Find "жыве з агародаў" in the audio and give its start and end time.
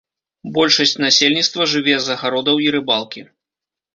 1.75-2.55